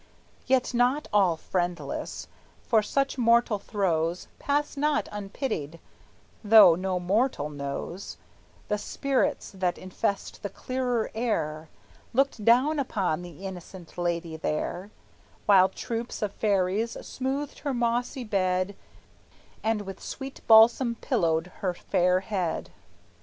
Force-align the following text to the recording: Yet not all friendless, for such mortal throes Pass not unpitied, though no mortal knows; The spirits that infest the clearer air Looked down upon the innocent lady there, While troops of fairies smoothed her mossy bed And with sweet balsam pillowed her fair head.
Yet 0.47 0.73
not 0.73 1.07
all 1.13 1.37
friendless, 1.37 2.27
for 2.63 2.81
such 2.81 3.19
mortal 3.19 3.59
throes 3.59 4.27
Pass 4.39 4.75
not 4.75 5.07
unpitied, 5.11 5.79
though 6.43 6.73
no 6.73 6.99
mortal 6.99 7.51
knows; 7.51 8.17
The 8.67 8.79
spirits 8.79 9.51
that 9.51 9.77
infest 9.77 10.41
the 10.41 10.49
clearer 10.49 11.11
air 11.13 11.69
Looked 12.13 12.43
down 12.43 12.79
upon 12.79 13.21
the 13.21 13.45
innocent 13.45 13.95
lady 13.95 14.35
there, 14.37 14.89
While 15.45 15.69
troops 15.69 16.23
of 16.23 16.33
fairies 16.33 16.97
smoothed 17.05 17.59
her 17.59 17.71
mossy 17.71 18.23
bed 18.23 18.75
And 19.63 19.83
with 19.83 20.01
sweet 20.01 20.41
balsam 20.47 20.95
pillowed 20.95 21.45
her 21.61 21.75
fair 21.75 22.21
head. 22.21 22.71